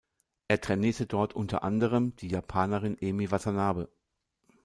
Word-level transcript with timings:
Er 0.47 0.59
trainierte 0.59 1.05
dort 1.05 1.35
unter 1.35 1.61
anderem 1.61 2.15
die 2.15 2.29
Japanerin 2.29 2.97
Emi 2.99 3.29
Watanabe. 3.29 3.87